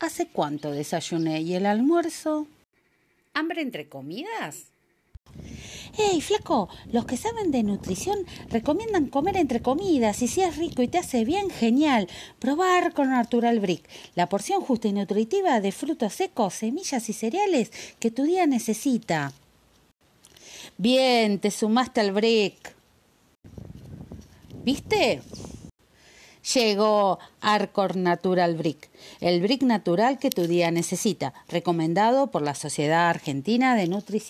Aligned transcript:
¿Hace 0.00 0.28
cuánto 0.28 0.70
desayuné 0.70 1.40
y 1.40 1.54
el 1.54 1.66
almuerzo? 1.66 2.46
¿Hambre 3.34 3.62
entre 3.62 3.88
comidas? 3.88 4.66
¡Ey, 5.98 6.20
flaco! 6.20 6.68
Los 6.92 7.04
que 7.04 7.16
saben 7.16 7.50
de 7.50 7.64
nutrición 7.64 8.18
recomiendan 8.48 9.08
comer 9.08 9.36
entre 9.36 9.60
comidas 9.60 10.22
y 10.22 10.28
si 10.28 10.42
es 10.42 10.56
rico 10.56 10.82
y 10.82 10.88
te 10.88 10.98
hace 10.98 11.24
bien, 11.24 11.50
genial. 11.50 12.06
Probar 12.38 12.94
con 12.94 13.10
Natural 13.10 13.58
Brick, 13.58 13.88
la 14.14 14.28
porción 14.28 14.60
justa 14.60 14.86
y 14.86 14.92
nutritiva 14.92 15.60
de 15.60 15.72
frutos 15.72 16.14
secos, 16.14 16.54
semillas 16.54 17.08
y 17.08 17.12
cereales 17.12 17.72
que 17.98 18.12
tu 18.12 18.22
día 18.22 18.46
necesita. 18.46 19.32
Bien, 20.76 21.40
te 21.40 21.50
sumaste 21.50 22.00
al 22.00 22.12
Brick. 22.12 22.76
¿Viste? 24.62 25.22
Llegó 26.54 27.18
Arcor 27.40 27.96
Natural 27.96 28.56
Brick, 28.56 28.88
el 29.20 29.42
brick 29.42 29.62
natural 29.62 30.18
que 30.18 30.30
tu 30.30 30.46
día 30.46 30.70
necesita, 30.70 31.34
recomendado 31.48 32.28
por 32.28 32.42
la 32.42 32.54
Sociedad 32.54 33.10
Argentina 33.10 33.74
de 33.74 33.86
Nutrición. 33.86 34.28